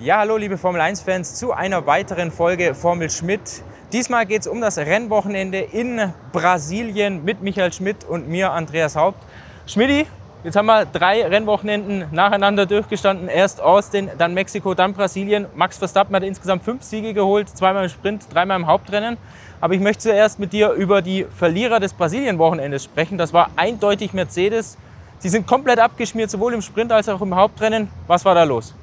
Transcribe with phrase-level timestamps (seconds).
[0.00, 3.64] Ja, hallo liebe Formel 1-Fans zu einer weiteren Folge Formel Schmidt.
[3.92, 9.18] Diesmal geht es um das Rennwochenende in Brasilien mit Michael Schmidt und mir, Andreas Haupt.
[9.66, 10.06] Schmidti,
[10.44, 13.26] jetzt haben wir drei Rennwochenenden nacheinander durchgestanden.
[13.26, 15.46] Erst Austin, dann Mexiko, dann Brasilien.
[15.56, 19.16] Max Verstappen hat insgesamt fünf Siege geholt, zweimal im Sprint, dreimal im Hauptrennen.
[19.60, 23.18] Aber ich möchte zuerst mit dir über die Verlierer des Brasilien-Wochenendes sprechen.
[23.18, 24.78] Das war eindeutig Mercedes.
[25.18, 27.90] Sie sind komplett abgeschmiert, sowohl im Sprint als auch im Hauptrennen.
[28.06, 28.76] Was war da los?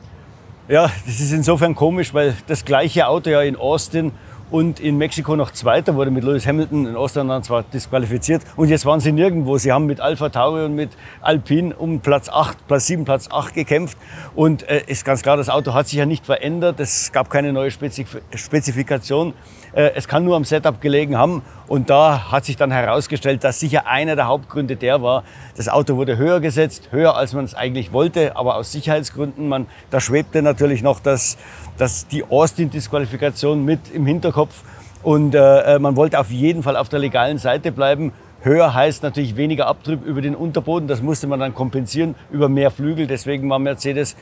[0.67, 4.11] Ja, das ist insofern komisch, weil das gleiche Auto ja in Austin
[4.49, 6.87] und in Mexiko noch Zweiter wurde mit Lewis Hamilton.
[6.87, 9.59] In Austin dann zwar disqualifiziert und jetzt waren sie nirgendwo.
[9.59, 10.89] Sie haben mit Alpha Tauri und mit
[11.21, 13.95] Alpine um Platz 8, Platz 7, Platz 8 gekämpft
[14.33, 16.79] und äh, ist ganz klar, das Auto hat sich ja nicht verändert.
[16.79, 19.35] Es gab keine neue Spezif Spezifikation.
[19.75, 21.43] Äh, es kann nur am Setup gelegen haben.
[21.67, 25.23] Und da hat sich dann herausgestellt, dass sicher einer der Hauptgründe der war,
[25.57, 29.47] das Auto wurde höher gesetzt, höher als man es eigentlich wollte, aber aus Sicherheitsgründen.
[29.47, 31.37] Man, da schwebte natürlich noch das,
[31.77, 34.63] das, die Austin-Disqualifikation mit im Hinterkopf.
[35.03, 38.11] Und äh, äh, man wollte auf jeden Fall auf der legalen Seite bleiben.
[38.41, 40.87] Höher heißt natürlich weniger Abtrieb über den Unterboden.
[40.87, 43.07] Das musste man dann kompensieren über mehr Flügel.
[43.07, 44.15] Deswegen war Mercedes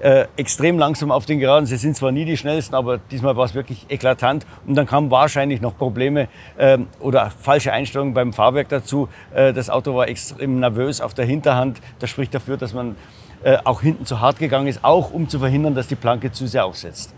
[0.00, 1.66] äh, extrem langsam auf den Geraden.
[1.66, 4.46] Sie sind zwar nie die schnellsten, aber diesmal war es wirklich eklatant.
[4.66, 9.08] Und dann kamen wahrscheinlich noch Probleme äh, oder falsche Einstellungen beim Fahrwerk dazu.
[9.34, 11.80] Äh, das Auto war extrem nervös auf der Hinterhand.
[11.98, 12.96] Das spricht dafür, dass man
[13.44, 16.46] äh, auch hinten zu hart gegangen ist, auch um zu verhindern, dass die Planke zu
[16.46, 17.14] sehr aufsetzt.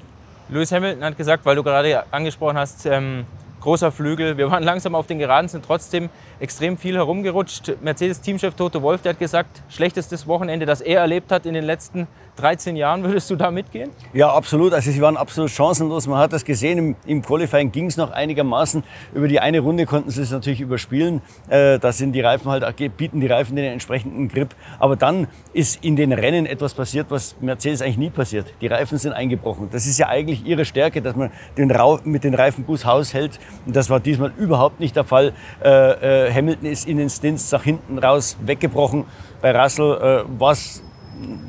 [0.48, 3.26] Lewis Hamilton hat gesagt, weil du gerade angesprochen hast, ähm,
[3.60, 4.36] großer Flügel.
[4.38, 6.08] Wir waren langsam auf den Geraden, sind trotzdem
[6.40, 7.72] extrem viel herumgerutscht.
[7.80, 12.06] Mercedes-Teamchef Toto Wolf, der hat gesagt, schlechtestes Wochenende, das er erlebt hat in den letzten
[12.36, 13.02] 13 Jahren.
[13.08, 13.90] Würdest du da mitgehen?
[14.12, 14.72] Ja, absolut.
[14.72, 16.06] Also sie waren absolut chancenlos.
[16.06, 16.78] Man hat das gesehen.
[16.78, 18.82] Im, im Qualifying ging es noch einigermaßen.
[19.14, 21.20] Über die eine Runde konnten sie es natürlich überspielen.
[21.48, 22.64] Äh, da sind die Reifen halt,
[22.96, 24.54] bieten die Reifen den entsprechenden Grip.
[24.78, 28.46] Aber dann ist in den Rennen etwas passiert, was Mercedes eigentlich nie passiert.
[28.60, 29.68] Die Reifen sind eingebrochen.
[29.72, 33.40] Das ist ja eigentlich ihre Stärke, dass man den Rau mit den Reifen gut haushält.
[33.66, 35.32] Und das war diesmal überhaupt nicht der Fall.
[35.62, 39.04] Äh, äh, Hamilton ist in den Stints nach hinten raus weggebrochen.
[39.40, 40.82] Bei Russell äh, war es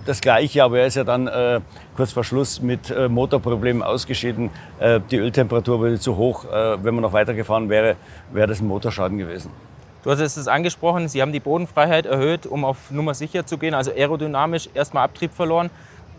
[0.06, 1.62] das Gleiche, aber er ist ja dann äh,
[1.96, 4.50] kurz vor Schluss mit äh, Motorproblemen ausgeschieden.
[4.80, 6.46] Äh, die Öltemperatur wurde zu hoch.
[6.46, 7.96] Äh, wenn man noch weitergefahren wäre,
[8.32, 9.52] wäre das ein Motorschaden gewesen.
[10.04, 13.74] Du hast es angesprochen, Sie haben die Bodenfreiheit erhöht, um auf Nummer sicher zu gehen.
[13.74, 15.70] Also aerodynamisch erstmal Abtrieb verloren,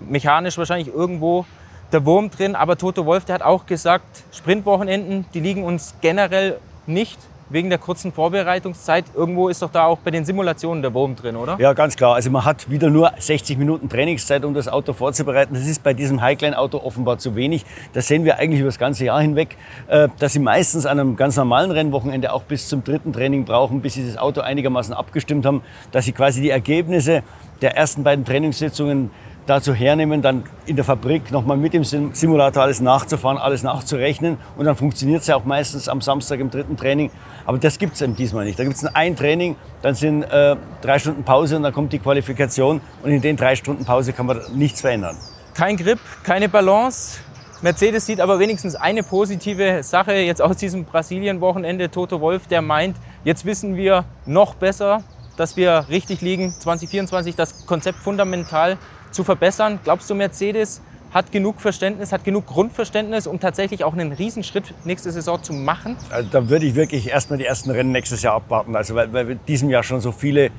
[0.00, 1.46] mechanisch wahrscheinlich irgendwo
[1.90, 2.54] der Wurm drin.
[2.54, 7.18] Aber Toto Wolf, der hat auch gesagt, Sprintwochenenden, die liegen uns generell nicht
[7.50, 9.04] wegen der kurzen Vorbereitungszeit.
[9.14, 11.56] Irgendwo ist doch da auch bei den Simulationen der Wurm drin, oder?
[11.58, 12.14] Ja, ganz klar.
[12.14, 15.54] Also man hat wieder nur 60 Minuten Trainingszeit, um das Auto vorzubereiten.
[15.54, 17.64] Das ist bei diesem Highline-Auto offenbar zu wenig.
[17.92, 19.56] Das sehen wir eigentlich über das ganze Jahr hinweg,
[19.88, 23.82] äh, dass sie meistens an einem ganz normalen Rennwochenende auch bis zum dritten Training brauchen,
[23.82, 25.62] bis sie das Auto einigermaßen abgestimmt haben,
[25.92, 27.22] dass sie quasi die Ergebnisse
[27.60, 29.10] der ersten beiden Trainingssitzungen
[29.46, 34.38] dazu hernehmen, dann in der Fabrik nochmal mit dem Simulator alles nachzufahren, alles nachzurechnen.
[34.56, 37.10] Und dann funktioniert es ja auch meistens am Samstag im dritten Training.
[37.46, 38.58] Aber das gibt es eben diesmal nicht.
[38.58, 41.98] Da gibt es ein Training, dann sind äh, drei Stunden Pause und dann kommt die
[41.98, 42.80] Qualifikation.
[43.02, 45.16] Und in den drei Stunden Pause kann man nichts verändern.
[45.54, 47.20] Kein Grip, keine Balance.
[47.62, 51.90] Mercedes sieht aber wenigstens eine positive Sache jetzt aus diesem Brasilien-Wochenende.
[51.90, 55.02] Toto Wolf, der meint, jetzt wissen wir noch besser,
[55.36, 56.52] dass wir richtig liegen.
[56.52, 58.78] 2024 das Konzept fundamental
[59.10, 59.78] zu verbessern.
[59.84, 60.80] Glaubst du, Mercedes
[61.12, 65.96] hat genug Verständnis, hat genug Grundverständnis, um tatsächlich auch einen Riesenschritt nächste Saison zu machen?
[66.10, 68.76] Also da würde ich wirklich erstmal die ersten Rennen nächstes Jahr abwarten.
[68.76, 70.50] Also weil, weil wir in diesem Jahr schon so viele,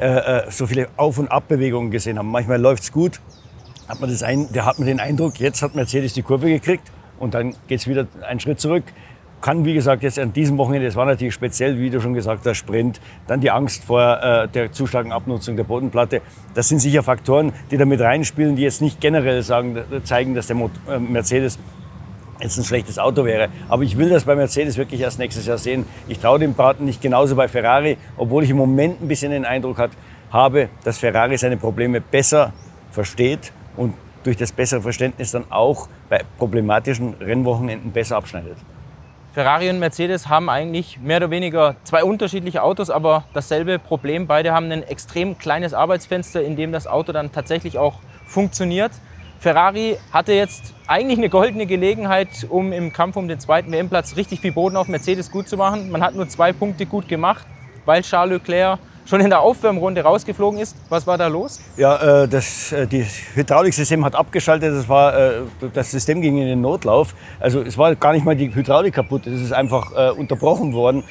[0.00, 2.30] äh, äh so viele Auf- und Abbewegungen gesehen haben.
[2.30, 3.20] Manchmal läuft es gut,
[3.88, 6.90] hat man, das ein, da hat man den Eindruck, jetzt hat Mercedes die Kurve gekriegt
[7.20, 8.84] und dann geht es wieder einen Schritt zurück
[9.40, 12.46] kann, wie gesagt, jetzt an diesem Wochenende, das war natürlich speziell, wie du schon gesagt
[12.46, 16.22] hast, Sprint, dann die Angst vor äh, der zu starken Abnutzung der Bodenplatte.
[16.54, 20.56] Das sind sicher Faktoren, die damit reinspielen, die jetzt nicht generell sagen, zeigen, dass der
[20.56, 21.58] äh, Mercedes
[22.40, 23.48] jetzt ein schlechtes Auto wäre.
[23.68, 25.84] Aber ich will das bei Mercedes wirklich erst nächstes Jahr sehen.
[26.08, 29.44] Ich traue dem Braten nicht genauso bei Ferrari, obwohl ich im Moment ein bisschen den
[29.44, 29.90] Eindruck hat,
[30.30, 32.52] habe, dass Ferrari seine Probleme besser
[32.90, 38.56] versteht und durch das bessere Verständnis dann auch bei problematischen Rennwochenenden besser abschneidet.
[39.34, 44.28] Ferrari und Mercedes haben eigentlich mehr oder weniger zwei unterschiedliche Autos, aber dasselbe Problem.
[44.28, 47.94] Beide haben ein extrem kleines Arbeitsfenster, in dem das Auto dann tatsächlich auch
[48.26, 48.92] funktioniert.
[49.40, 54.38] Ferrari hatte jetzt eigentlich eine goldene Gelegenheit, um im Kampf um den zweiten WM-Platz richtig
[54.38, 55.90] viel Boden auf Mercedes gut zu machen.
[55.90, 57.44] Man hat nur zwei Punkte gut gemacht,
[57.86, 60.76] weil Charles Leclerc schon in der Aufwärmrunde rausgeflogen ist.
[60.88, 61.60] Was war da los?
[61.76, 63.04] Ja, äh, das äh, die
[63.34, 64.74] Hydrauliksystem hat abgeschaltet.
[64.74, 65.32] Das, war, äh,
[65.72, 67.14] das System ging in den Notlauf.
[67.40, 69.26] Also es war gar nicht mal die Hydraulik kaputt.
[69.26, 71.04] Es ist einfach unterbrochen worden.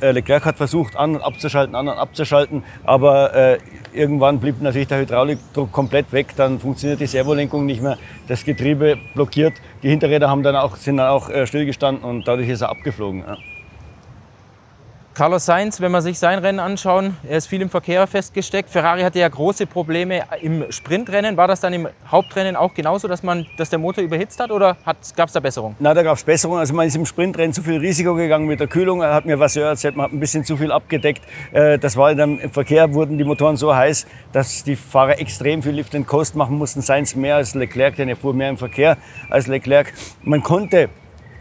[0.00, 2.62] Leclerc hat versucht, an und abzuschalten, an und abzuschalten.
[2.84, 3.58] Aber
[3.92, 8.98] irgendwann blieb natürlich der Hydraulikdruck komplett weg, dann funktioniert die Servolenkung nicht mehr, das Getriebe
[9.14, 13.24] blockiert, die Hinterräder haben dann auch, sind dann auch stillgestanden und dadurch ist er abgeflogen.
[15.16, 18.68] Carlos Sainz, wenn man sich sein Rennen anschauen, er ist viel im Verkehr festgesteckt.
[18.68, 21.38] Ferrari hatte ja große Probleme im Sprintrennen.
[21.38, 24.76] War das dann im Hauptrennen auch genauso, dass, man, dass der Motor überhitzt hat oder
[24.84, 25.74] gab es da Besserung?
[25.78, 26.58] Na, da gab es Besserung.
[26.58, 29.00] Also man ist im Sprintrennen zu viel Risiko gegangen mit der Kühlung.
[29.00, 31.22] Er hat mir was erzählt, man hat ein bisschen zu viel abgedeckt.
[31.50, 35.62] Äh, das war dann im Verkehr, wurden die Motoren so heiß, dass die Fahrer extrem
[35.62, 36.82] viel Lift and Coast machen mussten.
[36.82, 38.98] Sainz mehr als Leclerc, denn er fuhr mehr im Verkehr
[39.30, 39.94] als Leclerc.
[40.24, 40.90] Man konnte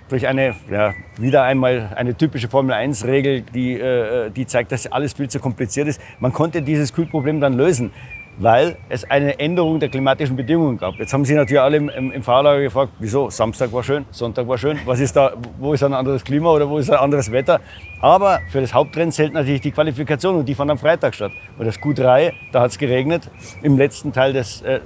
[0.09, 5.29] durch eine, ja, wieder einmal eine typische Formel-1-Regel, die, äh, die zeigt, dass alles viel
[5.29, 5.99] zu kompliziert ist.
[6.19, 7.91] Man konnte dieses Kühlproblem dann lösen,
[8.37, 10.95] weil es eine Änderung der klimatischen Bedingungen gab.
[10.95, 13.29] Jetzt haben Sie natürlich alle im, im, im Fahrlager gefragt, wieso?
[13.29, 14.77] Samstag war schön, Sonntag war schön.
[14.85, 17.61] Was ist da, wo ist ein anderes Klima oder wo ist ein anderes Wetter?
[18.01, 21.31] Aber für das Hauptrennen zählt natürlich die Qualifikation und die fand am Freitag statt.
[21.57, 23.29] Und das Q3, da hat es geregnet,
[23.63, 24.81] im letzten Teil des, äh,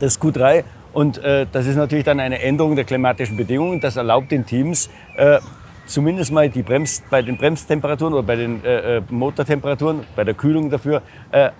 [0.00, 3.80] des Q3 und äh, das ist natürlich dann eine Änderung der klimatischen Bedingungen.
[3.80, 5.38] Das erlaubt den Teams, äh,
[5.86, 10.34] zumindest mal die Brems, bei den Bremstemperaturen oder bei den äh, äh Motortemperaturen, bei der
[10.34, 11.50] Kühlung dafür, äh,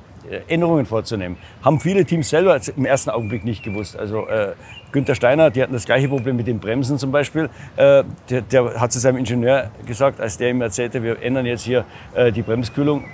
[0.49, 1.37] Änderungen vorzunehmen.
[1.63, 3.97] Haben viele Teams selber im ersten Augenblick nicht gewusst.
[3.97, 4.53] Also äh,
[4.93, 7.49] Günther Steiner, die hatten das gleiche Problem mit den Bremsen zum Beispiel.
[7.77, 11.63] Äh, der, der, hat zu seinem Ingenieur gesagt, als der ihm erzählte, wir ändern jetzt
[11.63, 11.85] hier
[12.15, 13.05] äh, die Bremskühlung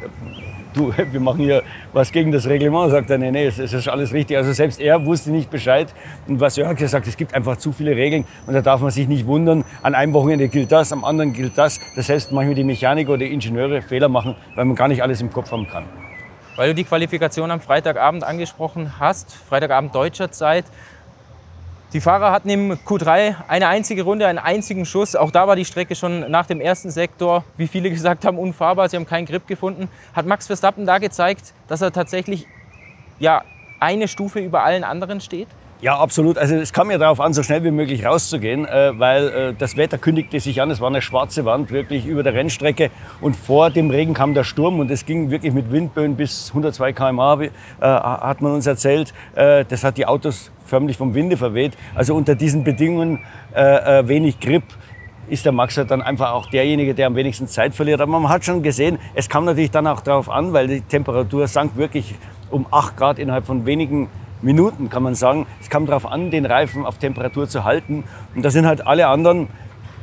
[0.76, 1.62] du, wir machen hier
[1.92, 2.90] was gegen das Reglement.
[2.90, 4.36] Sagt er, nee, nee, es ist alles richtig.
[4.36, 5.94] Also selbst er wusste nicht Bescheid.
[6.26, 9.08] Und was Jörg gesagt es gibt einfach zu viele Regeln und da darf man sich
[9.08, 9.64] nicht wundern.
[9.82, 11.80] An einem Wochenende gilt das, am anderen gilt das.
[11.96, 15.20] Das heißt, manchmal die Mechaniker oder die Ingenieure Fehler machen, weil man gar nicht alles
[15.20, 15.84] im Kopf haben kann.
[16.56, 20.64] Weil du die Qualifikation am Freitagabend angesprochen hast, Freitagabend deutscher Zeit,
[21.94, 25.14] die Fahrer hatten im Q3 eine einzige Runde, einen einzigen Schuss.
[25.14, 28.88] Auch da war die Strecke schon nach dem ersten Sektor, wie viele gesagt haben, unfahrbar.
[28.88, 29.88] Sie haben keinen Grip gefunden.
[30.12, 32.48] Hat Max Verstappen da gezeigt, dass er tatsächlich
[33.20, 33.44] ja,
[33.78, 35.46] eine Stufe über allen anderen steht?
[35.84, 36.38] Ja, absolut.
[36.38, 39.76] Also es kam ja darauf an, so schnell wie möglich rauszugehen, äh, weil äh, das
[39.76, 40.70] Wetter kündigte sich an.
[40.70, 42.90] Es war eine schwarze Wand wirklich über der Rennstrecke
[43.20, 46.94] und vor dem Regen kam der Sturm und es ging wirklich mit Windböen bis 102
[46.94, 47.50] km/h, äh,
[47.82, 49.12] hat man uns erzählt.
[49.34, 51.76] Äh, das hat die Autos förmlich vom Winde verweht.
[51.94, 53.18] Also unter diesen Bedingungen
[53.54, 54.64] äh, äh, wenig Grip
[55.28, 58.00] ist der Max halt dann einfach auch derjenige, der am wenigsten Zeit verliert.
[58.00, 61.46] Aber man hat schon gesehen, es kam natürlich dann auch darauf an, weil die Temperatur
[61.46, 62.14] sank wirklich
[62.50, 64.23] um 8 Grad innerhalb von wenigen Minuten,
[64.90, 65.46] kann man sagen.
[65.60, 68.04] Es kam darauf an, den Reifen auf Temperatur zu halten.
[68.34, 69.48] Und da sind halt alle anderen,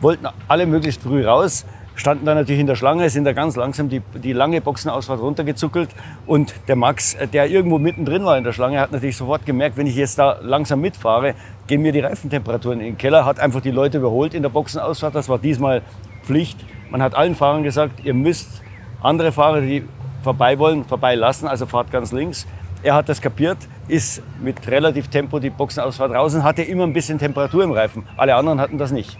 [0.01, 1.65] wollten alle möglichst früh raus,
[1.95, 5.89] standen da natürlich in der Schlange, sind da ganz langsam die, die lange Boxenausfahrt runtergezuckelt.
[6.25, 9.77] Und der Max, äh, der irgendwo mittendrin war in der Schlange, hat natürlich sofort gemerkt,
[9.77, 11.35] wenn ich jetzt da langsam mitfahre,
[11.67, 15.15] gehen mir die Reifentemperaturen in den Keller, hat einfach die Leute überholt in der Boxenausfahrt.
[15.15, 15.81] Das war diesmal
[16.23, 16.59] Pflicht.
[16.89, 18.61] Man hat allen Fahrern gesagt, ihr müsst
[19.01, 19.83] andere Fahrer, die
[20.23, 22.45] vorbei wollen, vorbeilassen, also fahrt ganz links.
[22.83, 26.93] Er hat das kapiert, ist mit relativ Tempo die Boxenausfahrt raus und hatte immer ein
[26.93, 28.07] bisschen Temperatur im Reifen.
[28.17, 29.17] Alle anderen hatten das nicht.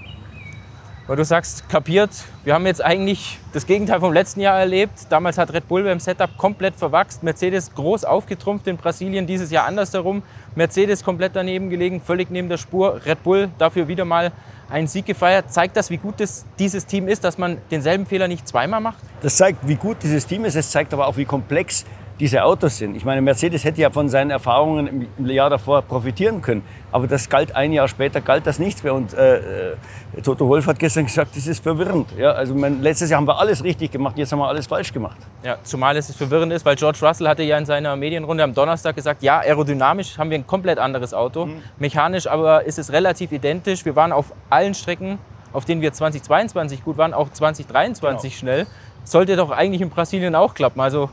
[1.06, 2.10] Weil du sagst, kapiert,
[2.44, 4.94] wir haben jetzt eigentlich das Gegenteil vom letzten Jahr erlebt.
[5.10, 7.22] Damals hat Red Bull beim Setup komplett verwachst.
[7.22, 10.24] Mercedes groß aufgetrumpft in Brasilien, dieses Jahr andersherum.
[10.56, 13.02] Mercedes komplett daneben gelegen, völlig neben der Spur.
[13.06, 14.32] Red Bull dafür wieder mal
[14.70, 15.52] einen Sieg gefeiert.
[15.52, 19.04] Zeigt das, wie gut das, dieses Team ist, dass man denselben Fehler nicht zweimal macht?
[19.22, 20.56] Das zeigt, wie gut dieses Team ist.
[20.56, 21.86] Es zeigt aber auch, wie komplex
[22.22, 22.96] diese Autos sind.
[22.96, 26.62] Ich meine, Mercedes hätte ja von seinen Erfahrungen im Jahr davor profitieren können.
[26.92, 28.94] Aber das galt ein Jahr später, galt das nichts mehr.
[28.94, 29.76] Und äh, äh,
[30.24, 32.10] Toto Wolf hat gestern gesagt, das ist verwirrend.
[32.16, 34.94] Ja, also mein, letztes Jahr haben wir alles richtig gemacht, jetzt haben wir alles falsch
[34.94, 35.18] gemacht.
[35.44, 38.96] Ja, zumal es verwirrend ist, weil George Russell hatte ja in seiner Medienrunde am Donnerstag
[38.96, 41.48] gesagt, ja, aerodynamisch haben wir ein komplett anderes Auto.
[41.48, 41.64] Mhm.
[41.80, 43.84] Mechanisch aber ist es relativ identisch.
[43.84, 45.18] Wir waren auf allen Strecken,
[45.54, 48.40] auf denen wir 2022 gut waren, auch 2023 genau.
[48.40, 48.68] schnell.
[49.06, 50.80] Sollte doch eigentlich in Brasilien auch klappen.
[50.82, 51.10] Also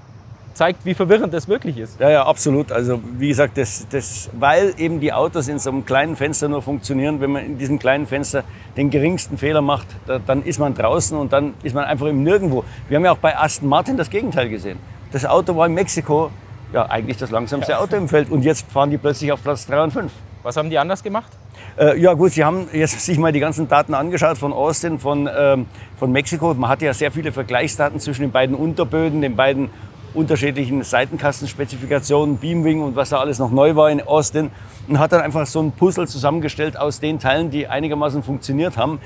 [0.58, 2.00] zeigt, wie verwirrend das wirklich ist.
[2.00, 2.72] Ja, ja, absolut.
[2.72, 6.62] Also wie gesagt, das, das, weil eben die Autos in so einem kleinen Fenster nur
[6.62, 8.42] funktionieren, wenn man in diesem kleinen Fenster
[8.76, 12.24] den geringsten Fehler macht, da, dann ist man draußen und dann ist man einfach im
[12.24, 12.64] Nirgendwo.
[12.88, 14.78] Wir haben ja auch bei Aston Martin das Gegenteil gesehen.
[15.12, 16.30] Das Auto war in Mexiko
[16.72, 17.78] ja eigentlich das langsamste ja.
[17.78, 20.12] Auto im Feld und jetzt fahren die plötzlich auf Platz 3 und 5.
[20.42, 21.30] Was haben die anders gemacht?
[21.78, 25.28] Äh, ja gut, Sie haben jetzt sich mal die ganzen Daten angeschaut von Austin, von,
[25.32, 25.66] ähm,
[25.98, 26.52] von Mexiko.
[26.54, 29.70] Man hatte ja sehr viele Vergleichsdaten zwischen den beiden Unterböden, den beiden
[30.14, 34.50] unterschiedlichen Seitenkastenspezifikationen, Beamwing und was da alles noch neu war in Austin
[34.88, 39.00] und hat dann einfach so ein Puzzle zusammengestellt aus den Teilen, die einigermaßen funktioniert haben.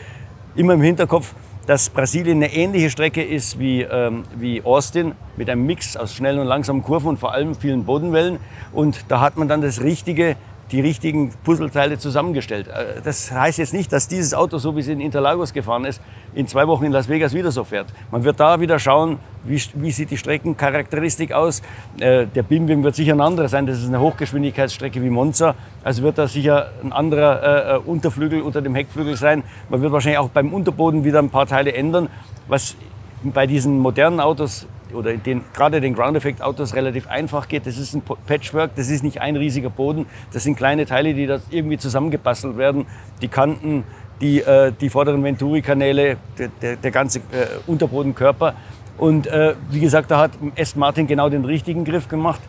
[0.54, 1.34] Immer im Hinterkopf,
[1.66, 6.40] dass Brasilien eine ähnliche Strecke ist wie, ähm, wie Austin mit einem Mix aus schnellen
[6.40, 8.38] und langsamen Kurven und vor allem vielen Bodenwellen.
[8.72, 10.36] Und da hat man dann das richtige
[10.72, 12.68] die richtigen Puzzleteile zusammengestellt.
[12.68, 16.00] Äh, das heißt jetzt nicht, dass dieses Auto, so wie es in Interlagos gefahren ist,
[16.34, 17.92] in zwei Wochen in Las Vegas wieder so fährt.
[18.10, 21.60] Man wird da wieder schauen, wie, wie sieht die Streckencharakteristik aus.
[22.00, 23.66] Äh, der Bimwim wird sicher ein anderer sein.
[23.66, 25.54] Das ist eine Hochgeschwindigkeitsstrecke wie Monza.
[25.84, 29.44] Also wird da sicher ein anderer äh, Unterflügel unter dem Heckflügel sein.
[29.68, 32.08] Man wird wahrscheinlich auch beim Unterboden wieder ein paar Teile ändern,
[32.48, 32.76] was
[33.22, 37.66] bei diesen modernen Autos oder den, gerade den Ground Effect Autos relativ einfach geht.
[37.66, 40.06] Das ist ein Patchwork, das ist nicht ein riesiger Boden.
[40.32, 42.86] Das sind kleine Teile, die da irgendwie zusammengebastelt werden.
[43.20, 43.84] Die Kanten,
[44.20, 48.54] die, äh, die vorderen Venturi-Kanäle, der, der, der, ganze äh, Unterbodenkörper.
[48.98, 52.40] Und äh, wie gesagt, da hat Aston Martin genau den richtigen Griff gemacht.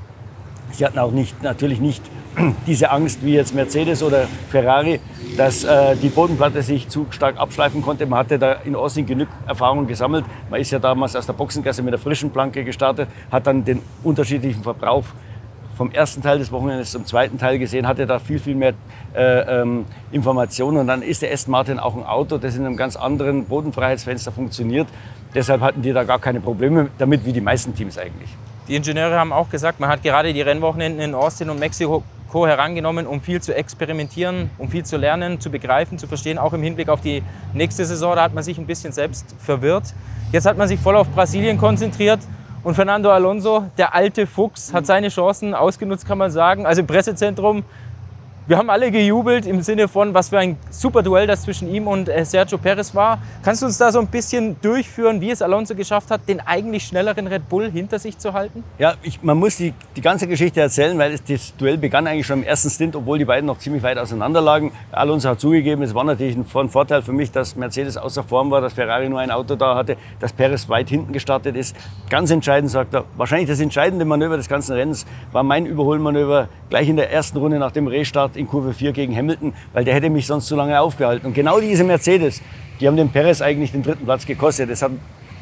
[0.71, 2.03] Sie hatten auch nicht, natürlich nicht
[2.67, 4.99] diese Angst wie jetzt Mercedes oder Ferrari,
[5.37, 8.05] dass äh, die Bodenplatte sich zu stark abschleifen konnte.
[8.05, 10.25] Man hatte da in Austin genug Erfahrung gesammelt.
[10.49, 13.81] Man ist ja damals aus der Boxengasse mit der frischen Planke gestartet, hat dann den
[14.03, 15.05] unterschiedlichen Verbrauch
[15.75, 18.73] vom ersten Teil des Wochenendes zum zweiten Teil gesehen, hatte da viel, viel mehr
[19.15, 20.77] äh, ähm, Informationen.
[20.77, 24.31] Und dann ist der Aston Martin auch ein Auto, das in einem ganz anderen Bodenfreiheitsfenster
[24.31, 24.87] funktioniert.
[25.33, 28.29] Deshalb hatten die da gar keine Probleme damit, wie die meisten Teams eigentlich.
[28.67, 32.47] Die Ingenieure haben auch gesagt, man hat gerade die Rennwochenenden in Austin und Mexiko Co.
[32.47, 36.63] herangenommen, um viel zu experimentieren, um viel zu lernen, zu begreifen, zu verstehen, auch im
[36.63, 37.21] Hinblick auf die
[37.53, 38.15] nächste Saison.
[38.15, 39.93] Da hat man sich ein bisschen selbst verwirrt.
[40.31, 42.21] Jetzt hat man sich voll auf Brasilien konzentriert.
[42.63, 46.65] Und Fernando Alonso, der alte Fuchs, hat seine Chancen ausgenutzt, kann man sagen.
[46.65, 47.65] Also im Pressezentrum
[48.45, 51.87] wir haben alle gejubelt im Sinne von, was für ein super Duell das zwischen ihm
[51.87, 53.19] und äh, Sergio Perez war.
[53.41, 56.83] Kannst du uns da so ein bisschen durchführen, wie es Alonso geschafft hat, den eigentlich
[56.83, 58.65] schnelleren Red Bull hinter sich zu halten?
[58.77, 62.27] Ja, ich, man muss die, die ganze Geschichte erzählen, weil es, das Duell begann eigentlich
[62.27, 64.73] schon im ersten Stint, obwohl die beiden noch ziemlich weit auseinander lagen.
[64.91, 68.51] Alonso hat zugegeben, es war natürlich ein, ein Vorteil für mich, dass Mercedes außer Form
[68.51, 71.77] war, dass Ferrari nur ein Auto da hatte, dass Perez weit hinten gestartet ist.
[72.09, 76.89] Ganz entscheidend, sagt er, wahrscheinlich das entscheidende Manöver des ganzen Rennens war mein Überholmanöver gleich
[76.89, 80.09] in der ersten Runde nach dem Restart in Kurve 4 gegen Hamilton, weil der hätte
[80.09, 81.27] mich sonst zu lange aufgehalten.
[81.27, 82.41] Und genau diese Mercedes,
[82.79, 84.69] die haben dem Perez eigentlich den dritten Platz gekostet.
[84.69, 84.91] Das hat,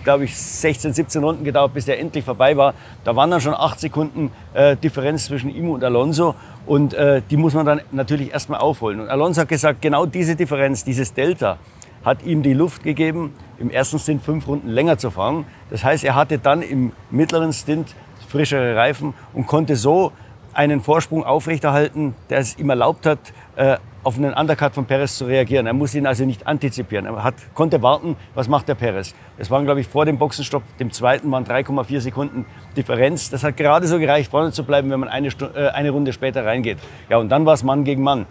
[0.03, 2.73] glaube ich, 16, 17 Runden gedauert, bis der endlich vorbei war.
[3.03, 6.35] Da waren dann schon acht Sekunden äh, Differenz zwischen ihm und Alonso.
[6.65, 8.99] Und äh, die muss man dann natürlich erstmal aufholen.
[8.99, 11.57] Und Alonso hat gesagt, genau diese Differenz, dieses Delta,
[12.03, 15.45] hat ihm die Luft gegeben, im ersten Stint fünf Runden länger zu fahren.
[15.69, 17.95] Das heißt, er hatte dann im mittleren Stint
[18.27, 20.11] frischere Reifen und konnte so
[20.53, 23.19] einen Vorsprung aufrechterhalten, der es ihm erlaubt hat,
[23.55, 25.67] äh, auf einen Undercut von Perez zu reagieren.
[25.67, 27.05] Er musste ihn also nicht antizipieren.
[27.05, 29.13] Er hat, konnte warten, was macht der Perez.
[29.37, 33.29] Es waren, glaube ich, vor dem Boxenstopp, dem zweiten, waren 3,4 Sekunden Differenz.
[33.29, 36.45] Das hat gerade so gereicht, vorne zu bleiben, wenn man eine, äh, eine Runde später
[36.45, 36.79] reingeht.
[37.09, 38.25] Ja, und dann war es Mann gegen Mann.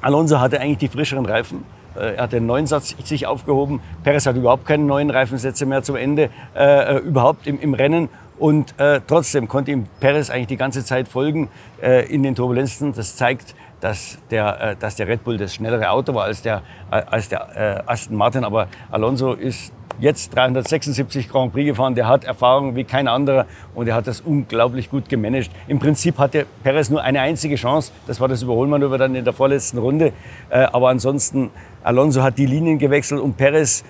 [0.00, 1.64] Alonso hatte eigentlich die frischeren Reifen.
[1.96, 3.80] Äh, er hat den neuen Satz sich aufgehoben.
[4.02, 8.08] Perez hat überhaupt keine neuen Reifensätze mehr zum Ende, äh, überhaupt im, im Rennen.
[8.38, 11.48] Und äh, trotzdem konnte ihm Perez eigentlich die ganze Zeit folgen
[11.80, 12.92] äh, in den Turbulenzen.
[12.92, 16.62] Das zeigt, dass der, äh, dass der Red Bull das schnellere Auto war als der,
[16.90, 18.44] äh, als der äh, Aston Martin.
[18.44, 21.94] Aber Alonso ist jetzt 376 Grand Prix gefahren.
[21.94, 25.50] Der hat Erfahrung wie kein anderer und er hat das unglaublich gut gemanagt.
[25.68, 27.92] Im Prinzip hatte Perez nur eine einzige Chance.
[28.06, 30.12] Das war das Überholmanöver dann in der vorletzten Runde.
[30.50, 31.50] Äh, aber ansonsten,
[31.82, 33.84] Alonso hat die Linien gewechselt und Perez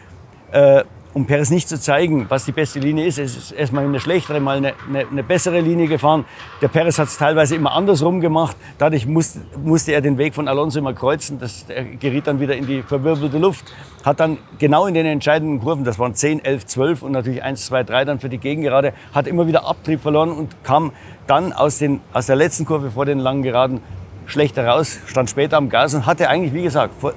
[0.53, 3.19] äh, um Perez nicht zu zeigen, was die beste Linie ist.
[3.19, 6.25] Es ist erstmal eine schlechtere, mal eine, eine, eine bessere Linie gefahren.
[6.61, 8.57] Der Perez hat es teilweise immer andersrum gemacht.
[8.79, 11.39] Dadurch musste, musste er den Weg von Alonso immer kreuzen.
[11.39, 13.73] Das, er geriet dann wieder in die verwirbelte Luft.
[14.05, 17.65] Hat dann genau in den entscheidenden Kurven, das waren 10, 11, 12 und natürlich 1,
[17.67, 20.93] 2, 3 dann für die Gegengerade, hat immer wieder Abtrieb verloren und kam
[21.29, 23.81] dann aus, den, aus der letzten Kurve vor den langen Geraden
[24.27, 27.15] schlechter raus, stand später am Gas und hatte eigentlich, wie gesagt, vor,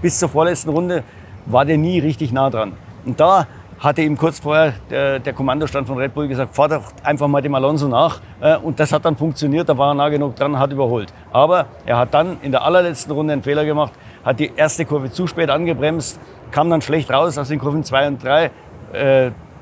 [0.00, 1.02] bis zur vorletzten Runde
[1.46, 2.72] war der nie richtig nah dran.
[3.04, 3.46] Und da
[3.78, 7.42] hatte ihm kurz vorher der, der Kommandostand von Red Bull gesagt, fahr doch einfach mal
[7.42, 8.20] dem Alonso nach.
[8.40, 11.12] Äh, und das hat dann funktioniert, da war er nah genug dran, hat überholt.
[11.32, 13.92] Aber er hat dann in der allerletzten Runde einen Fehler gemacht,
[14.24, 16.18] hat die erste Kurve zu spät angebremst,
[16.50, 18.50] kam dann schlecht raus aus den Kurven 2 und 3.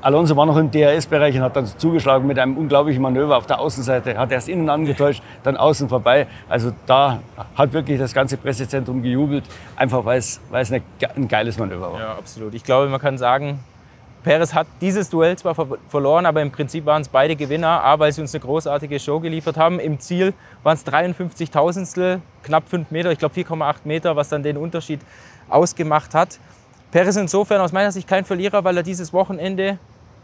[0.03, 3.59] Alonso war noch im DRS-Bereich und hat dann zugeschlagen mit einem unglaublichen Manöver auf der
[3.59, 4.17] Außenseite.
[4.17, 6.27] Hat erst innen angetäuscht, dann außen vorbei.
[6.49, 7.19] Also da
[7.55, 9.45] hat wirklich das ganze Pressezentrum gejubelt,
[9.77, 11.99] einfach weil es, weil es ein geiles Manöver war.
[11.99, 12.53] Ja, absolut.
[12.53, 13.59] Ich glaube, man kann sagen,
[14.23, 15.55] Perez hat dieses Duell zwar
[15.87, 17.81] verloren, aber im Prinzip waren es beide Gewinner.
[17.83, 19.79] A, weil sie uns eine großartige Show geliefert haben.
[19.79, 20.33] Im Ziel
[20.63, 24.99] waren es 53 Tausendstel, knapp 5 Meter, ich glaube 4,8 Meter, was dann den Unterschied
[25.47, 26.39] ausgemacht hat.
[26.91, 29.79] Perez insofern aus meiner Sicht kein Verlierer, weil er dieses Wochenende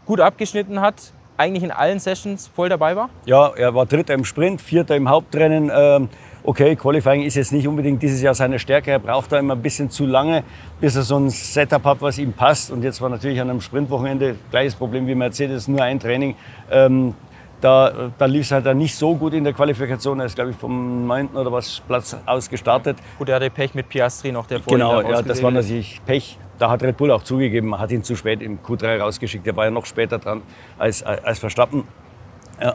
[0.06, 3.08] gut abgeschnitten hat, eigentlich in allen Sessions voll dabei war?
[3.24, 5.70] Ja, er war Dritter im Sprint, Vierter im Hauptrennen.
[5.74, 6.08] Ähm,
[6.42, 8.90] okay, Qualifying ist jetzt nicht unbedingt dieses Jahr seine Stärke.
[8.90, 10.44] Er braucht da immer ein bisschen zu lange,
[10.80, 12.70] bis er so ein Setup hat, was ihm passt.
[12.70, 16.36] Und jetzt war natürlich an einem Sprintwochenende gleiches Problem wie Mercedes, nur ein Training.
[16.70, 17.14] Ähm,
[17.60, 20.18] Da, da lief es halt dann nicht so gut in der Qualifikation.
[20.20, 21.28] Er ist, glaube ich, vom 9.
[21.28, 22.96] oder was Platz aus gestartet.
[23.18, 26.38] Gut, er hatte Pech mit Piastri noch, der vor Genau, ja, das war natürlich Pech.
[26.58, 29.46] Da hat Red Bull auch zugegeben, man hat ihn zu spät im Q3 rausgeschickt.
[29.46, 30.42] Der war ja noch später dran
[30.78, 31.84] als, als Verstappen.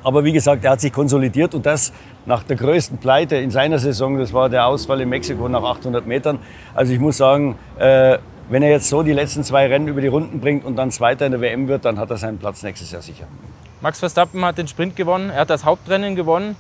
[0.04, 1.94] Aber wie gesagt, er hat sich konsolidiert und das
[2.26, 4.18] nach der größten Pleite in seiner Saison.
[4.18, 6.40] Das war der Ausfall in Mexiko nach 800 Metern.
[6.74, 8.18] Also ich muss sagen, äh,
[8.50, 11.26] wenn er jetzt so die letzten zwei Rennen über die Runden bringt und dann Zweiter
[11.26, 13.28] in der WM wird, dann hat er seinen Platz nächstes Jahr sicher.
[13.86, 16.56] Max Verstappen hat den Sprint gewonnen, er hat das Hauptrennen gewonnen.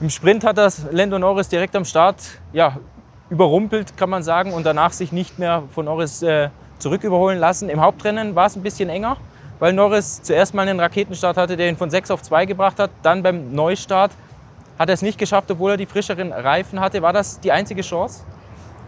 [0.00, 2.16] Im Sprint hat das Lando Norris direkt am Start
[2.52, 2.78] ja,
[3.30, 6.48] überrumpelt, kann man sagen, und danach sich nicht mehr von Norris äh,
[6.80, 7.68] zurück überholen lassen.
[7.68, 9.16] Im Hauptrennen war es ein bisschen enger,
[9.60, 12.90] weil Norris zuerst mal einen Raketenstart hatte, der ihn von 6 auf 2 gebracht hat.
[13.04, 14.10] Dann beim Neustart
[14.76, 17.00] hat er es nicht geschafft, obwohl er die frischeren Reifen hatte.
[17.00, 18.24] War das die einzige Chance?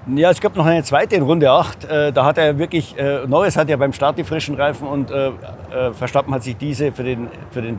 [0.06, 1.84] Ja, es gab noch eine zweite in Runde 8.
[1.84, 5.10] Äh, da hat er wirklich, äh, Norris hat ja beim Start die frischen Reifen und
[5.10, 5.32] äh,
[5.92, 7.78] Verstappen hat sich diese für den, für den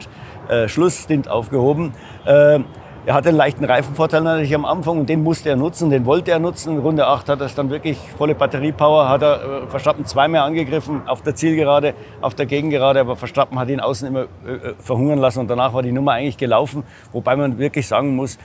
[0.68, 1.94] Schlussstint aufgehoben.
[2.26, 2.64] Er
[3.08, 6.40] hatte einen leichten Reifenvorteil natürlich am Anfang und den musste er nutzen, den wollte er
[6.40, 6.74] nutzen.
[6.74, 11.08] In Runde 8 hat er es dann wirklich volle Batteriepower, hat er Verstappen zweimal angegriffen,
[11.08, 14.26] auf der Zielgerade, auf der Gegengerade, aber Verstappen hat ihn außen immer
[14.80, 16.84] verhungern lassen und danach war die Nummer eigentlich gelaufen.
[17.12, 18.40] Wobei man wirklich sagen muss,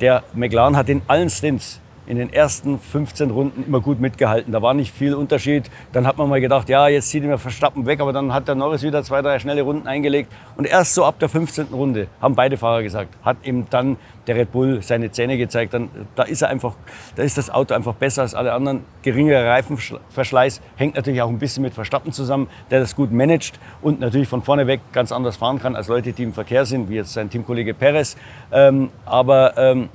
[0.00, 4.52] der McLaren hat in allen Stints in den ersten 15 Runden immer gut mitgehalten.
[4.52, 5.70] Da war nicht viel Unterschied.
[5.92, 8.54] Dann hat man mal gedacht, ja, jetzt zieht er Verstappen weg, aber dann hat der
[8.54, 10.32] Norris wieder zwei, drei schnelle Runden eingelegt.
[10.56, 11.68] Und erst so ab der 15.
[11.72, 13.96] Runde haben beide Fahrer gesagt, hat ihm dann
[14.26, 15.74] der Red Bull seine Zähne gezeigt.
[15.74, 16.74] Dann, da ist er einfach,
[17.16, 18.84] da ist das Auto einfach besser als alle anderen.
[19.02, 24.00] Geringerer Reifenverschleiß hängt natürlich auch ein bisschen mit Verstappen zusammen, der das gut managt und
[24.00, 26.96] natürlich von vorne weg ganz anders fahren kann als Leute, die im Verkehr sind, wie
[26.96, 28.16] jetzt sein Teamkollege Perez.
[28.52, 29.88] Ähm, aber ähm,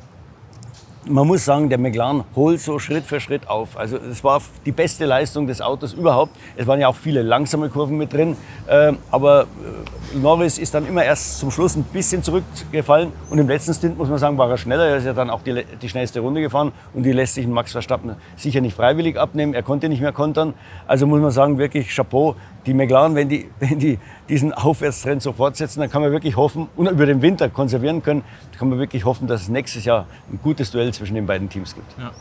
[1.05, 3.77] man muss sagen, der McLaren holt so Schritt für Schritt auf.
[3.77, 6.35] Also es war die beste Leistung des Autos überhaupt.
[6.55, 8.37] Es waren ja auch viele langsame Kurven mit drin.
[8.69, 13.11] Ähm, aber äh, Norris ist dann immer erst zum Schluss ein bisschen zurückgefallen.
[13.29, 14.85] Und im letzten Stint, muss man sagen, war er schneller.
[14.85, 16.71] Er ist ja dann auch die, die schnellste Runde gefahren.
[16.93, 19.53] Und die lässt sich Max Verstappen sicher nicht freiwillig abnehmen.
[19.53, 20.53] Er konnte nicht mehr kontern.
[20.87, 23.99] Also muss man sagen, wirklich Chapeau die McLaren, wenn die, wenn die
[24.29, 28.23] diesen Aufwärtstrend so fortsetzen, dann kann man wirklich hoffen, und über den Winter konservieren können,
[28.57, 31.73] kann man wirklich hoffen, dass es nächstes Jahr ein gutes Duell zwischen den beiden Teams
[31.73, 31.97] gibt.
[31.97, 32.11] Ja.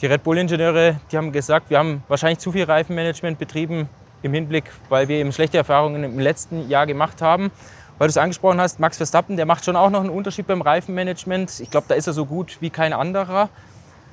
[0.00, 3.88] Die Red Bull-Ingenieure, die haben gesagt, wir haben wahrscheinlich zu viel Reifenmanagement betrieben
[4.22, 7.50] im Hinblick, weil wir eben schlechte Erfahrungen im letzten Jahr gemacht haben.
[7.98, 10.60] Weil du es angesprochen hast, Max Verstappen, der macht schon auch noch einen Unterschied beim
[10.60, 11.60] Reifenmanagement.
[11.60, 13.48] Ich glaube, da ist er so gut wie kein anderer.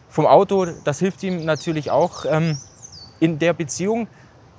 [0.07, 2.57] Vom Auto, das hilft ihm natürlich auch ähm,
[3.19, 4.07] in der Beziehung.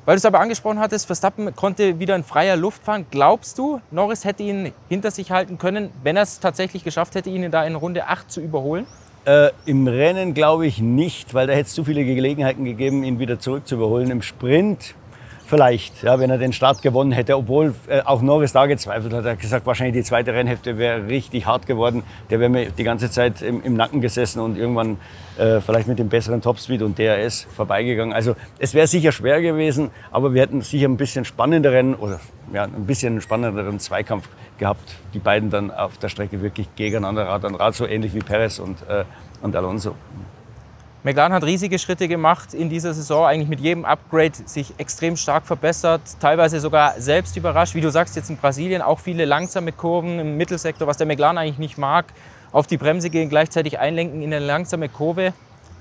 [0.07, 3.07] Weil du es aber angesprochen hattest, Verstappen konnte wieder in freier Luft fahren.
[3.11, 7.31] Glaubst du, Norris hätte ihn hinter sich halten können, wenn er es tatsächlich geschafft hätte,
[7.31, 8.87] ihn da in Runde 8 zu überholen?
[9.25, 13.19] Äh, Im Rennen glaube ich nicht, weil da hätte es zu viele Gelegenheiten gegeben, ihn
[13.19, 14.11] wieder zurück zu überholen.
[14.11, 14.95] Im Sprint
[15.55, 19.25] vielleicht, ja, wenn er den Start gewonnen hätte, obwohl äh, auch Norris da gezweifelt hat.
[19.25, 22.03] Er hat gesagt, wahrscheinlich die zweite Rennhälfte wäre richtig hart geworden.
[22.29, 24.97] Der wäre mir die ganze Zeit im, im Nacken gesessen und irgendwann
[25.39, 28.13] äh, vielleicht mit dem besseren Topspeed und DRS vorbeigegangen.
[28.13, 32.19] Also es wäre sicher schwer gewesen, aber wir hätten sicher ein bisschen spannenderen oder
[32.53, 34.97] ja, ein bisschen spannenderen Zweikampf gehabt.
[35.15, 38.59] Die beiden dann auf der Strecke wirklich gegeneinander Rad an Rad, so ähnlich wie Perez
[38.59, 39.05] und, äh,
[39.41, 39.95] und Alonso.
[41.05, 45.45] McLaren hat riesige Schritte gemacht in dieser Saison, eigentlich mit jedem Upgrade sich extrem stark
[45.45, 47.75] verbessert, teilweise sogar selbst überrascht.
[47.75, 51.37] Wie du sagst, jetzt in Brasilien auch viele langsame Kurven im Mittelsektor, was der McLaren
[51.37, 52.07] eigentlich nicht mag.
[52.53, 55.35] Auf die Bremse gehen, gleichzeitig einlenken in eine langsame Kurve.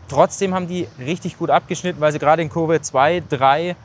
[0.09, 3.77] Trotzdem haben die richtig gut abgeschnitten, weil sie gerade in Kurve 2, 3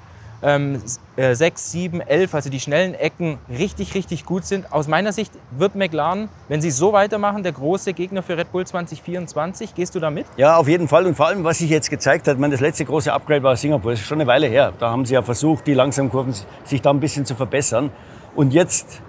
[0.42, 0.80] ähm,
[1.16, 4.72] 6, 7, 11, also die schnellen Ecken, richtig, richtig gut sind.
[4.72, 8.66] Aus meiner Sicht wird McLaren, wenn sie so weitermachen, der große Gegner für Red Bull
[8.66, 9.74] 2024.
[9.74, 10.26] Gehst du da mit?
[10.36, 11.06] Ja, auf jeden Fall.
[11.06, 13.90] Und vor allem, was sich jetzt gezeigt hat, meine, das letzte große Upgrade war Singapur.
[13.90, 14.72] Das ist schon eine Weile her.
[14.78, 17.90] Da haben sie ja versucht, die langsamen Kurven sich da ein bisschen zu verbessern.
[18.36, 19.00] Und jetzt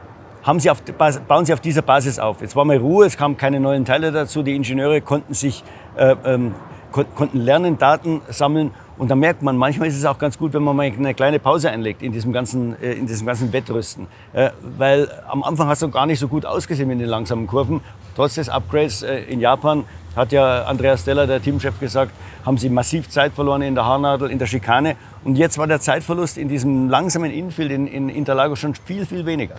[0.44, 0.82] haben sie auf,
[1.28, 2.42] bauen sie auf dieser Basis auf.
[2.42, 4.42] Jetzt war mal Ruhe, es kamen keine neuen Teile dazu.
[4.42, 5.64] Die Ingenieure konnten sich
[5.96, 6.56] äh, ähm,
[6.92, 10.62] konnten lernen, Daten sammeln und da merkt man, manchmal ist es auch ganz gut, wenn
[10.62, 14.08] man mal eine kleine Pause einlegt in diesem ganzen, äh, in diesem ganzen Wettrüsten.
[14.34, 17.80] Äh, weil am Anfang hast du gar nicht so gut ausgesehen in den langsamen Kurven.
[18.18, 19.86] Trotz des Upgrades äh, in Japan
[20.18, 22.12] hat ja Andreas Steller, der Teamchef, gesagt,
[22.46, 24.98] haben sie massiv Zeit verloren in der Haarnadel, in der Schikane.
[25.24, 29.26] Und jetzt war der Zeitverlust in diesem langsamen Infield in, in Interlagos schon viel, viel
[29.26, 29.56] weniger.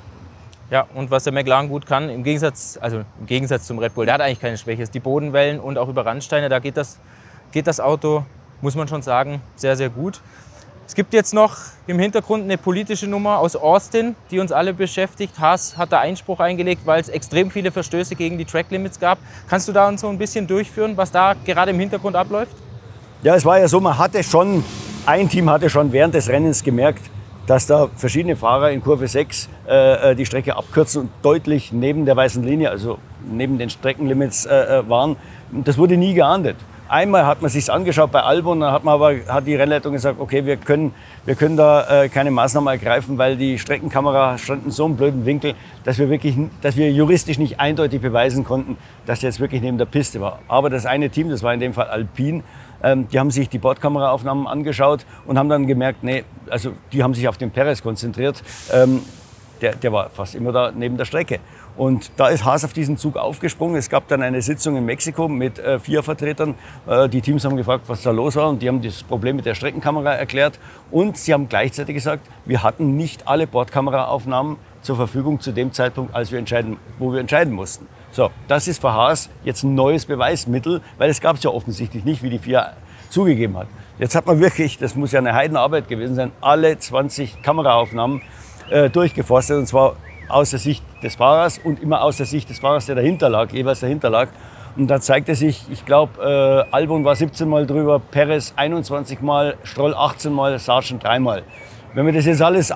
[0.71, 4.05] Ja, und was der McLaren gut kann, im Gegensatz, also im Gegensatz zum Red Bull,
[4.05, 6.99] der hat eigentlich keine Schwäche, ist die Bodenwellen und auch über Randsteine, da geht das,
[7.53, 8.27] geht das Auto
[8.61, 10.21] muss man schon sagen, sehr, sehr gut.
[10.87, 15.39] Es gibt jetzt noch im Hintergrund eine politische Nummer aus Austin, die uns alle beschäftigt.
[15.39, 19.19] Haas hat da Einspruch eingelegt, weil es extrem viele Verstöße gegen die Tracklimits gab.
[19.49, 22.57] Kannst du da uns so ein bisschen durchführen, was da gerade im Hintergrund abläuft?
[23.23, 24.65] Ja, es war ja so, man hatte schon,
[25.07, 27.03] ein Team hatte schon während des Rennens gemerkt,
[27.47, 32.05] dass da verschiedene Fahrer in Kurve 6 äh, äh, die Strecke abkürzen und deutlich neben
[32.05, 32.99] der weißen Linie, also
[33.31, 35.17] neben den Streckenlimits äh, äh waren.
[35.53, 36.57] Das wurde nie geahndet.
[36.91, 40.19] Einmal hat man sich angeschaut bei Albon, dann hat man aber hat die Rennleitung gesagt,
[40.19, 40.93] okay, wir können,
[41.25, 45.25] wir können da äh, keine Maßnahmen ergreifen, weil die Streckenkamera stand in so einem blöden
[45.25, 48.77] Winkel, dass wir wirklich, dass wir juristisch nicht eindeutig beweisen konnten,
[49.07, 50.41] dass der jetzt wirklich neben der Piste war.
[50.49, 52.43] Aber das eine Team, das war in dem Fall Alpine,
[52.83, 57.15] ähm, die haben sich die Bordkameraaufnahmen angeschaut und haben dann gemerkt, nee, also die haben
[57.15, 58.43] sich auf den Perez konzentriert.
[58.73, 59.03] Ähm,
[59.61, 61.39] der, der war fast immer da neben der Strecke.
[61.81, 63.75] Und da ist Haas auf diesen Zug aufgesprungen.
[63.77, 66.55] Es gab dann eine Sitzung in Mexiko mit äh, vier Vertretern.
[66.87, 68.51] Äh, die Teams haben gefragt, was da los war.
[68.51, 70.59] Und die haben das Problem mit der Streckenkamera erklärt.
[70.91, 76.15] Und sie haben gleichzeitig gesagt, wir hatten nicht alle Bordkameraaufnahmen zur Verfügung zu dem Zeitpunkt,
[76.15, 77.87] als wir entscheiden, wo wir entscheiden mussten.
[78.11, 82.05] So, das ist für Haas jetzt ein neues Beweismittel, weil es gab es ja offensichtlich
[82.05, 82.75] nicht, wie die vier
[83.09, 83.69] zugegeben hat.
[83.99, 88.21] Jetzt hat man wirklich, das muss ja eine Heidenarbeit gewesen sein, alle 20 Kameraaufnahmen
[88.69, 89.97] äh, durchgeforstet und zwar
[90.31, 93.53] aus der Sicht des Fahrers und immer aus der Sicht des Fahrers, der dahinter lag,
[93.53, 94.29] jeweils dahinter lag.
[94.77, 96.23] Und da zeigte sich, ich glaube,
[96.71, 101.43] äh, Albon war 17 Mal drüber, Perez 21 Mal, Stroll 18 Mal, Sargent dreimal.
[101.95, 102.73] Wenn man das jetzt alles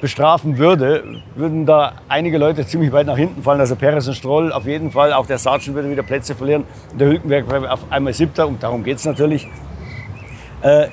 [0.00, 3.60] bestrafen würde, würden da einige Leute ziemlich weit nach hinten fallen.
[3.60, 6.64] Also Perez und Stroll auf jeden Fall, auch der Sargent würde wieder Plätze verlieren.
[6.98, 9.46] Der Hülkenberg wäre auf einmal Siebter und darum geht es natürlich.
[10.62, 10.88] Äh,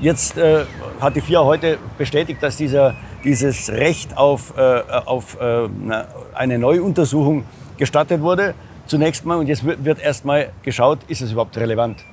[0.00, 0.64] jetzt äh,
[1.00, 2.94] hat die FIA heute bestätigt, dass dieser
[3.24, 5.68] dieses Recht auf, äh, auf äh,
[6.34, 7.44] eine Neuuntersuchung
[7.76, 8.54] gestattet wurde.
[8.86, 12.04] Zunächst mal, und jetzt wird, wird erst mal geschaut, ist es überhaupt relevant?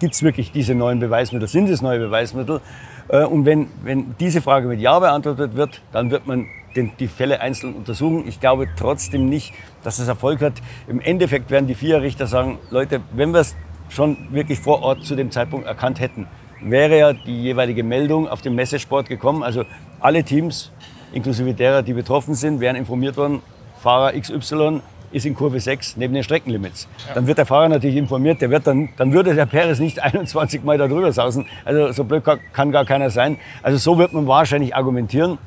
[0.00, 1.48] Gibt es wirklich diese neuen Beweismittel?
[1.48, 2.60] Sind es neue Beweismittel?
[3.08, 7.08] Äh, und wenn, wenn diese Frage mit Ja beantwortet wird, dann wird man den, die
[7.08, 8.24] Fälle einzeln untersuchen.
[8.26, 10.54] Ich glaube trotzdem nicht, dass es Erfolg hat.
[10.86, 13.56] Im Endeffekt werden die vier Richter sagen, Leute, wenn wir es
[13.88, 16.26] schon wirklich vor Ort zu dem Zeitpunkt erkannt hätten,
[16.60, 19.42] wäre ja die jeweilige Meldung auf dem Messesport gekommen.
[19.42, 19.64] Also
[20.00, 20.70] alle Teams,
[21.12, 23.42] inklusive derer, die betroffen sind, wären informiert worden,
[23.80, 24.80] Fahrer XY
[25.10, 26.88] ist in Kurve 6 neben den Streckenlimits.
[27.08, 27.14] Ja.
[27.14, 30.64] Dann wird der Fahrer natürlich informiert, der wird dann, dann würde der Perez nicht 21
[30.64, 31.46] Mal da drüber sausen.
[31.64, 33.38] Also so blöd kann gar keiner sein.
[33.62, 35.38] Also so wird man wahrscheinlich argumentieren.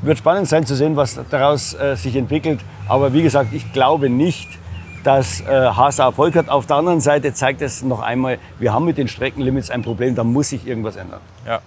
[0.00, 2.60] Wird spannend sein zu sehen, was daraus äh, sich entwickelt.
[2.88, 4.48] Aber wie gesagt, ich glaube nicht,
[5.02, 6.48] dass äh, Haas Erfolg hat.
[6.48, 10.14] Auf der anderen Seite zeigt es noch einmal, wir haben mit den Streckenlimits ein Problem,
[10.14, 11.20] da muss sich irgendwas ändern.
[11.46, 11.60] Ja.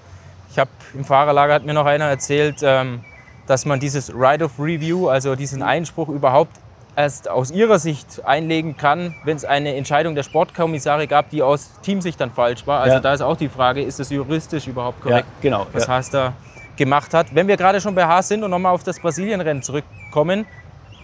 [0.51, 2.99] Ich habe im Fahrerlager hat mir noch einer erzählt, ähm,
[3.47, 6.51] dass man dieses Right of Review, also diesen Einspruch überhaupt
[6.97, 11.71] erst aus ihrer Sicht einlegen kann, wenn es eine Entscheidung der Sportkommissare gab, die aus
[11.81, 12.81] Teamsicht dann falsch war.
[12.81, 12.99] Also ja.
[12.99, 15.93] da ist auch die Frage, ist es juristisch überhaupt korrekt, ja, genau, was ja.
[15.93, 16.33] Haas da
[16.75, 17.33] gemacht hat.
[17.33, 20.45] Wenn wir gerade schon bei Haas sind und nochmal auf das Brasilienrennen zurückkommen,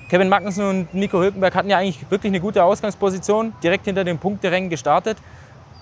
[0.10, 4.18] Kevin Magnussen und Nico Hülkenberg hatten ja eigentlich wirklich eine gute Ausgangsposition, direkt hinter dem
[4.18, 5.18] Punkterängen gestartet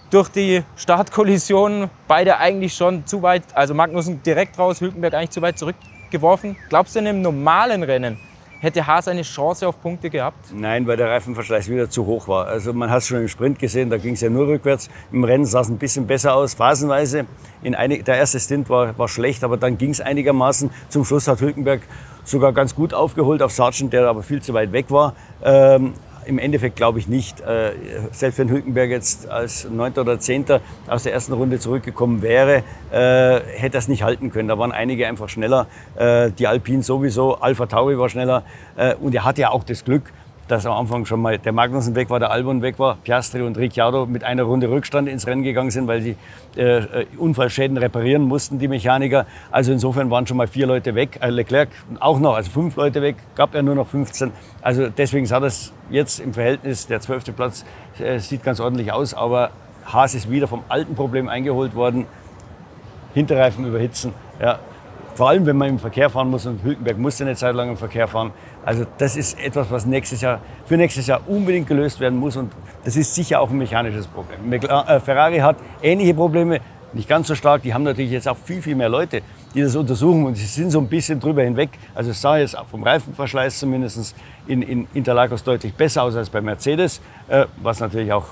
[0.10, 5.42] durch die Startkollision beide eigentlich schon zu weit, also Magnussen direkt raus, Hülkenberg eigentlich zu
[5.42, 6.56] weit zurückgeworfen.
[6.70, 8.18] Glaubst du, in einem normalen Rennen
[8.60, 10.38] hätte Haas eine Chance auf Punkte gehabt?
[10.54, 12.48] Nein, weil der Reifenverschleiß wieder zu hoch war.
[12.48, 14.90] Also man hat es schon im Sprint gesehen, da ging es ja nur rückwärts.
[15.12, 17.26] Im Rennen sah es ein bisschen besser aus, phasenweise.
[17.62, 20.70] In einig, der erste Stint war, war schlecht, aber dann ging es einigermaßen.
[20.90, 21.82] Zum Schluss hat Hülkenberg
[22.24, 25.14] sogar ganz gut aufgeholt auf Sargent, der aber viel zu weit weg war.
[25.44, 25.94] Ähm,
[26.26, 27.42] im Endeffekt glaube ich nicht.
[27.42, 27.74] Äh,
[28.12, 33.40] selbst wenn Hülkenberg jetzt als Neunter oder Zehnter aus der ersten Runde zurückgekommen wäre, äh,
[33.58, 34.48] hätte er es nicht halten können.
[34.48, 35.68] Da waren einige einfach schneller.
[35.96, 38.44] Äh, die Alpine sowieso, Alpha Tauri war schneller.
[39.00, 40.12] Und er hatte ja auch das Glück,
[40.48, 43.58] dass am Anfang schon mal der Magnussen weg war, der Albon weg war, Piastri und
[43.58, 46.16] Ricciardo mit einer Runde Rückstand ins Rennen gegangen sind, weil sie
[46.56, 49.26] äh, äh, Unfallschäden reparieren mussten, die Mechaniker.
[49.52, 51.18] Also insofern waren schon mal vier Leute weg.
[51.22, 54.32] Äh, Leclerc auch noch, also fünf Leute weg, gab er nur noch 15.
[54.62, 57.66] Also deswegen sah das jetzt im Verhältnis, der zwölfte Platz
[58.00, 59.52] äh, sieht ganz ordentlich aus, aber
[59.86, 62.06] Haas ist wieder vom alten Problem eingeholt worden.
[63.14, 64.14] Hinterreifen überhitzen.
[64.42, 64.60] Ja,
[65.16, 67.78] vor allem, wenn man im Verkehr fahren muss und Hülkenberg musste eine Zeit lang im
[67.78, 68.32] Verkehr fahren.
[68.66, 72.36] Also das ist etwas, was nächstes Jahr, für nächstes Jahr unbedingt gelöst werden muss.
[72.36, 72.52] Und
[72.84, 74.52] das ist sicher auch ein mechanisches Problem.
[74.52, 76.60] Äh, Ferrari hat ähnliche Probleme,
[76.92, 77.62] nicht ganz so stark.
[77.62, 79.22] Die haben natürlich jetzt auch viel, viel mehr Leute,
[79.54, 80.26] die das untersuchen.
[80.26, 81.70] Und sie sind so ein bisschen drüber hinweg.
[81.94, 84.16] Also es sah jetzt vom Reifenverschleiß zumindest
[84.48, 87.02] in, in Interlagos deutlich besser aus als bei Mercedes.
[87.30, 88.26] Äh, was natürlich auch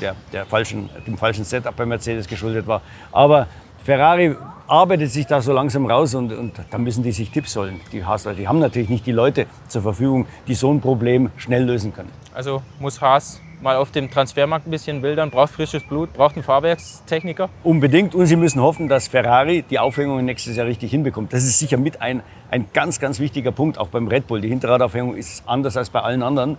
[0.00, 2.82] der, der falschen, dem falschen Setup bei Mercedes geschuldet war.
[3.12, 3.46] Aber
[3.88, 7.80] Ferrari arbeitet sich da so langsam raus und, und da müssen die sich Tipps holen.
[7.90, 11.64] Die Haas, die haben natürlich nicht die Leute zur Verfügung, die so ein Problem schnell
[11.64, 12.10] lösen können.
[12.34, 16.42] Also muss Haas mal auf dem Transfermarkt ein bisschen wildern, braucht frisches Blut, braucht einen
[16.42, 17.48] Fahrwerkstechniker?
[17.64, 21.32] Unbedingt und sie müssen hoffen, dass Ferrari die Aufhängung nächstes Jahr richtig hinbekommt.
[21.32, 24.42] Das ist sicher mit ein, ein ganz, ganz wichtiger Punkt, auch beim Red Bull.
[24.42, 26.58] Die Hinterradaufhängung ist anders als bei allen anderen.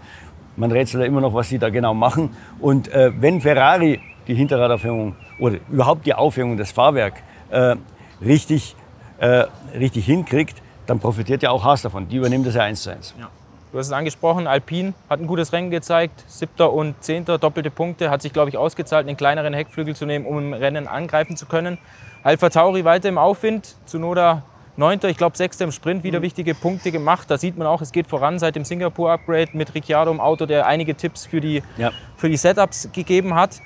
[0.55, 2.31] Man rätselt ja immer noch, was sie da genau machen.
[2.59, 7.15] Und äh, wenn Ferrari die Hinterradaufhängung oder überhaupt die Aufhängung, das Fahrwerk
[7.49, 7.75] äh,
[8.21, 8.75] richtig
[9.19, 9.45] äh,
[9.77, 12.07] richtig hinkriegt, dann profitiert ja auch Haas davon.
[12.07, 13.13] Die übernehmen das ja eins zu eins.
[13.19, 13.29] Ja.
[13.71, 16.23] Du hast es angesprochen, Alpine hat ein gutes Rennen gezeigt.
[16.27, 18.09] Siebter und Zehnter, doppelte Punkte.
[18.09, 21.45] Hat sich, glaube ich, ausgezahlt, einen kleineren Heckflügel zu nehmen, um im Rennen angreifen zu
[21.45, 21.77] können.
[22.23, 23.75] Alpha Tauri weiter im Aufwind.
[23.85, 24.41] Zunoda
[24.75, 26.23] Neunter, ich glaube Sechster im Sprint, wieder mhm.
[26.23, 27.29] wichtige Punkte gemacht.
[27.29, 30.65] Da sieht man auch, es geht voran seit dem Singapur-Upgrade mit Ricciardo im Auto, der
[30.65, 31.91] einige Tipps für die, ja.
[32.15, 33.61] für die Setups gegeben hat.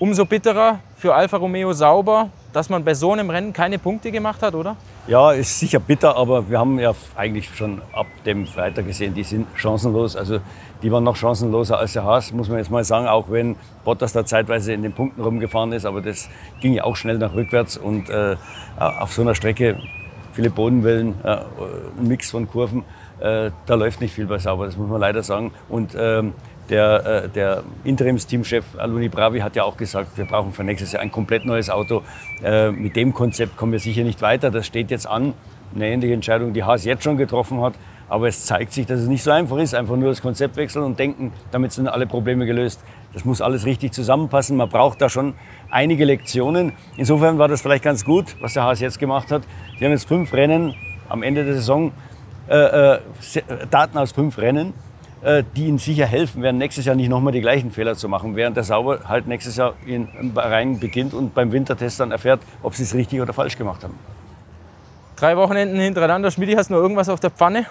[0.00, 4.42] Umso bitterer für Alfa Romeo sauber, dass man bei so einem Rennen keine Punkte gemacht
[4.42, 4.76] hat, oder?
[5.06, 9.24] Ja, ist sicher bitter, aber wir haben ja eigentlich schon ab dem Freitag gesehen, die
[9.24, 10.16] sind chancenlos.
[10.16, 10.40] Also
[10.82, 14.14] die waren noch chancenloser als der Haas, muss man jetzt mal sagen, auch wenn Bottas
[14.14, 15.84] da zeitweise in den Punkten rumgefahren ist.
[15.84, 16.30] Aber das
[16.62, 18.36] ging ja auch schnell nach rückwärts und äh,
[18.78, 19.76] auf so einer Strecke
[20.32, 21.40] viele Bodenwellen, äh,
[21.98, 22.84] ein Mix von Kurven,
[23.18, 25.52] äh, da läuft nicht viel bei Sauber, das muss man leider sagen.
[25.68, 26.32] Und ähm,
[26.70, 31.02] der, äh, der Interimsteamchef Aluni Bravi hat ja auch gesagt, wir brauchen für nächstes Jahr
[31.02, 32.02] ein komplett neues Auto.
[32.42, 34.50] Äh, mit dem Konzept kommen wir sicher nicht weiter.
[34.50, 35.34] Das steht jetzt an.
[35.74, 37.74] Eine ähnliche Entscheidung, die Haas jetzt schon getroffen hat.
[38.08, 39.74] Aber es zeigt sich, dass es nicht so einfach ist.
[39.74, 42.80] Einfach nur das Konzept wechseln und denken, damit sind alle Probleme gelöst.
[43.12, 44.56] Das muss alles richtig zusammenpassen.
[44.56, 45.34] Man braucht da schon
[45.70, 46.72] einige Lektionen.
[46.96, 49.42] Insofern war das vielleicht ganz gut, was der Haas jetzt gemacht hat.
[49.78, 50.74] Sie haben jetzt fünf Rennen
[51.08, 51.92] am Ende der Saison,
[52.48, 53.00] äh, äh,
[53.70, 54.74] Daten aus fünf Rennen.
[55.22, 58.36] Äh, die ihnen sicher helfen werden, nächstes Jahr nicht nochmal die gleichen Fehler zu machen,
[58.36, 62.74] während der Sauber halt nächstes Jahr in Bahrain beginnt und beim Wintertest dann erfährt, ob
[62.74, 63.98] sie es richtig oder falsch gemacht haben.
[65.16, 66.30] Drei Wochenenden hintereinander.
[66.30, 67.66] Schmidi, hast du noch irgendwas auf der Pfanne?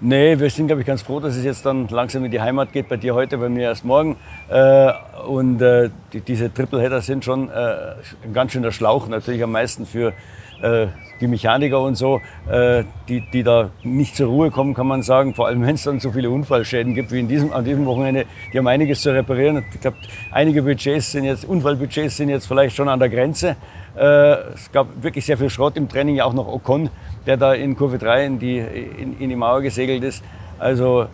[0.00, 2.72] Nee, wir sind, glaube ich, ganz froh, dass es jetzt dann langsam in die Heimat
[2.72, 2.88] geht.
[2.88, 4.16] Bei dir heute, bei mir erst morgen.
[4.48, 4.92] Äh,
[5.26, 9.06] und äh, die, diese Tripleheader sind schon ein ganz schöner Schlauch.
[9.08, 10.14] Natürlich am meisten für
[10.62, 10.88] äh,
[11.20, 15.34] die Mechaniker und so, äh, die, die da nicht zur Ruhe kommen, kann man sagen.
[15.34, 18.26] Vor allem, wenn es dann so viele Unfallschäden gibt wie in diesem, an diesem Wochenende.
[18.52, 19.64] Die haben einiges zu reparieren.
[19.72, 19.96] Ich glaube,
[20.30, 23.56] einige Budgets sind jetzt, Unfallbudgets sind jetzt vielleicht schon an der Grenze.
[23.96, 26.90] Äh, es gab wirklich sehr viel Schrott im Training, ja auch noch Ocon,
[27.26, 30.22] der da in Kurve 3 in die, in, in die Mauer gesegelt ist.
[30.58, 31.06] Also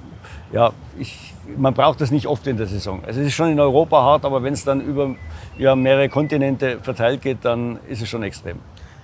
[0.53, 3.03] ja, ich, man braucht das nicht oft in der Saison.
[3.07, 5.15] Also es ist schon in Europa hart, aber wenn es dann über
[5.59, 8.59] ja, mehrere Kontinente verteilt geht, dann ist es schon extrem.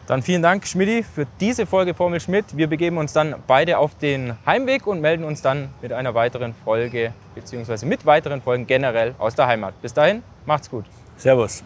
[0.08, 2.56] Dann vielen Dank, Schmidti, für diese Folge Formel Schmidt.
[2.56, 6.54] Wir begeben uns dann beide auf den Heimweg und melden uns dann mit einer weiteren
[6.64, 9.74] Folge, beziehungsweise mit weiteren Folgen generell aus der Heimat.
[9.82, 10.86] Bis dahin, macht's gut.
[11.18, 11.62] Servus.